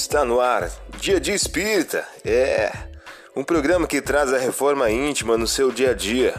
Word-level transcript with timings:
Está 0.00 0.24
no 0.24 0.38
ar, 0.40 0.70
Dia 1.00 1.18
de 1.20 1.32
Espírita. 1.32 2.06
É 2.24 2.70
um 3.34 3.42
programa 3.42 3.84
que 3.84 4.00
traz 4.00 4.32
a 4.32 4.38
reforma 4.38 4.88
íntima 4.88 5.36
no 5.36 5.44
seu 5.44 5.72
dia 5.72 5.90
a 5.90 5.92
dia. 5.92 6.34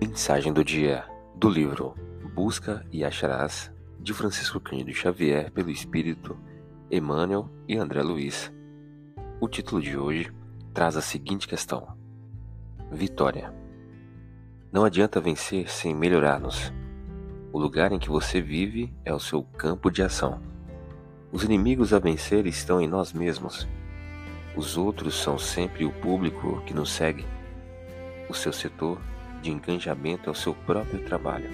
Mensagem 0.00 0.54
do 0.54 0.64
dia 0.64 1.04
do 1.36 1.50
livro 1.50 1.94
Busca 2.34 2.82
e 2.90 3.04
Acharás 3.04 3.70
de 4.00 4.14
Francisco 4.14 4.58
Cândido 4.58 4.94
Xavier 4.94 5.50
pelo 5.52 5.70
Espírito 5.70 6.34
Emmanuel 6.90 7.50
e 7.68 7.76
André 7.76 8.02
Luiz. 8.02 8.50
O 9.38 9.46
título 9.46 9.82
de 9.82 9.98
hoje 9.98 10.32
traz 10.72 10.96
a 10.96 11.02
seguinte 11.02 11.46
questão: 11.46 11.94
Vitória. 12.90 13.59
Não 14.72 14.84
adianta 14.84 15.20
vencer 15.20 15.68
sem 15.68 15.92
melhorar-nos. 15.92 16.72
O 17.52 17.58
lugar 17.58 17.90
em 17.90 17.98
que 17.98 18.08
você 18.08 18.40
vive 18.40 18.94
é 19.04 19.12
o 19.12 19.18
seu 19.18 19.42
campo 19.42 19.90
de 19.90 20.00
ação. 20.00 20.40
Os 21.32 21.42
inimigos 21.42 21.92
a 21.92 21.98
vencer 21.98 22.46
estão 22.46 22.80
em 22.80 22.86
nós 22.86 23.12
mesmos. 23.12 23.68
Os 24.54 24.76
outros 24.76 25.16
são 25.16 25.36
sempre 25.36 25.84
o 25.84 25.90
público 25.90 26.62
que 26.66 26.72
nos 26.72 26.92
segue. 26.92 27.26
O 28.28 28.34
seu 28.34 28.52
setor 28.52 29.00
de 29.42 29.50
engajamento 29.50 30.28
é 30.28 30.32
o 30.32 30.36
seu 30.36 30.54
próprio 30.54 31.04
trabalho. 31.04 31.50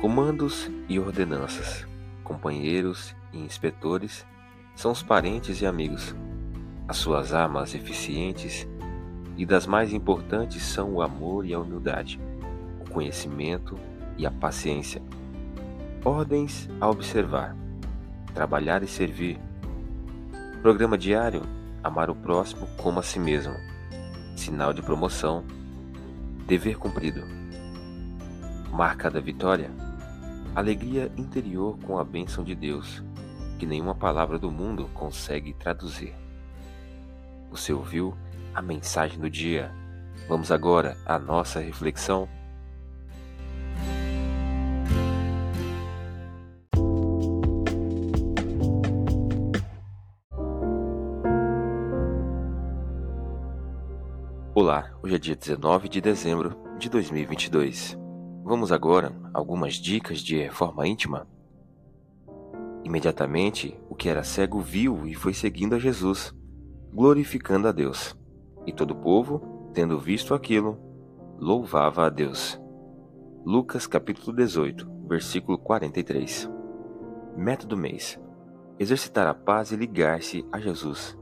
Comandos 0.00 0.68
e 0.88 0.98
ordenanças, 0.98 1.86
companheiros 2.24 3.14
e 3.32 3.38
inspetores 3.38 4.26
são 4.74 4.90
os 4.90 5.04
parentes 5.04 5.60
e 5.60 5.66
amigos. 5.66 6.16
As 6.88 6.96
suas 6.96 7.32
armas 7.32 7.76
eficientes 7.76 8.66
e 9.36 9.44
das 9.44 9.66
mais 9.66 9.92
importantes 9.92 10.62
são 10.62 10.94
o 10.94 11.02
amor 11.02 11.44
e 11.44 11.52
a 11.52 11.58
humildade, 11.58 12.18
o 12.80 12.90
conhecimento 12.90 13.78
e 14.16 14.26
a 14.26 14.30
paciência. 14.30 15.02
Ordens 16.04 16.68
a 16.80 16.88
observar, 16.88 17.54
trabalhar 18.32 18.82
e 18.82 18.86
servir. 18.86 19.38
Programa 20.62 20.96
diário: 20.96 21.42
amar 21.82 22.08
o 22.08 22.14
próximo 22.14 22.66
como 22.76 22.98
a 22.98 23.02
si 23.02 23.18
mesmo. 23.18 23.54
Sinal 24.34 24.72
de 24.72 24.82
promoção: 24.82 25.44
dever 26.46 26.78
cumprido. 26.78 27.22
Marca 28.72 29.10
da 29.10 29.20
vitória: 29.20 29.70
alegria 30.54 31.12
interior 31.16 31.78
com 31.80 31.98
a 31.98 32.04
bênção 32.04 32.42
de 32.42 32.54
Deus, 32.54 33.02
que 33.58 33.66
nenhuma 33.66 33.94
palavra 33.94 34.38
do 34.38 34.50
mundo 34.50 34.88
consegue 34.94 35.52
traduzir. 35.52 36.14
Você 37.50 37.72
ouviu 37.72 38.16
a 38.56 38.62
mensagem 38.62 39.20
do 39.20 39.28
dia. 39.28 39.70
Vamos 40.26 40.50
agora 40.50 40.96
à 41.04 41.18
nossa 41.18 41.60
reflexão. 41.60 42.26
Olá, 54.54 54.90
hoje 55.02 55.14
é 55.14 55.18
dia 55.18 55.36
19 55.36 55.90
de 55.90 56.00
dezembro 56.00 56.56
de 56.78 56.88
2022. 56.88 57.94
Vamos 58.42 58.72
agora 58.72 59.14
a 59.34 59.38
algumas 59.38 59.74
dicas 59.74 60.20
de 60.20 60.38
reforma 60.38 60.88
íntima. 60.88 61.28
Imediatamente, 62.82 63.78
o 63.90 63.94
que 63.94 64.08
era 64.08 64.24
cego 64.24 64.60
viu 64.60 65.06
e 65.06 65.14
foi 65.14 65.34
seguindo 65.34 65.74
a 65.74 65.78
Jesus, 65.78 66.34
glorificando 66.90 67.68
a 67.68 67.72
Deus. 67.72 68.16
E 68.66 68.72
todo 68.72 68.90
o 68.90 68.96
povo, 68.96 69.70
tendo 69.72 69.98
visto 69.98 70.34
aquilo, 70.34 70.76
louvava 71.38 72.04
a 72.04 72.08
Deus. 72.08 72.60
Lucas 73.44 73.86
capítulo 73.86 74.36
18, 74.36 74.90
versículo 75.06 75.56
43. 75.56 76.50
Método 77.36 77.76
mês: 77.76 78.20
exercitar 78.76 79.26
a 79.28 79.34
paz 79.34 79.70
e 79.70 79.76
ligar-se 79.76 80.44
a 80.50 80.58
Jesus. 80.58 81.16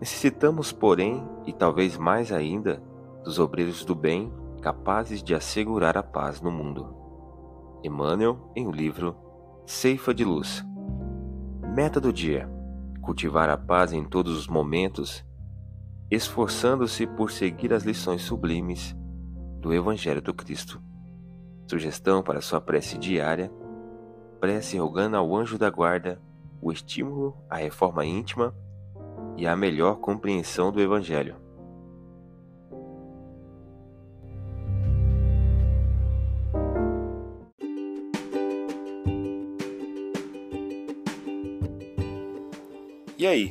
Necessitamos, 0.00 0.72
porém, 0.72 1.24
e 1.46 1.52
talvez 1.52 1.96
mais 1.96 2.32
ainda, 2.32 2.82
dos 3.22 3.38
obreiros 3.38 3.84
do 3.84 3.94
bem 3.94 4.32
capazes 4.60 5.22
de 5.22 5.34
assegurar 5.34 5.96
a 5.96 6.02
paz 6.02 6.40
no 6.40 6.50
mundo. 6.50 6.92
Emmanuel, 7.84 8.50
em 8.56 8.66
o 8.66 8.72
livro 8.72 9.16
Ceifa 9.64 10.12
de 10.12 10.24
Luz. 10.24 10.64
Meta 11.74 12.00
do 12.00 12.12
dia: 12.12 12.50
cultivar 13.00 13.48
a 13.48 13.56
paz 13.56 13.92
em 13.92 14.04
todos 14.04 14.36
os 14.36 14.48
momentos 14.48 15.24
esforçando-se 16.10 17.06
por 17.06 17.30
seguir 17.30 17.72
as 17.72 17.82
lições 17.82 18.22
sublimes 18.22 18.96
do 19.60 19.74
Evangelho 19.74 20.22
do 20.22 20.32
Cristo. 20.32 20.80
Sugestão 21.66 22.22
para 22.22 22.40
sua 22.40 22.60
prece 22.60 22.96
diária: 22.96 23.50
prece 24.40 24.78
rogando 24.78 25.16
ao 25.16 25.36
anjo 25.36 25.58
da 25.58 25.68
guarda 25.68 26.20
o 26.60 26.72
estímulo 26.72 27.36
à 27.48 27.56
reforma 27.56 28.04
íntima 28.04 28.54
e 29.36 29.46
à 29.46 29.54
melhor 29.54 29.96
compreensão 29.96 30.72
do 30.72 30.80
Evangelho. 30.80 31.36
E 43.18 43.26
aí, 43.26 43.50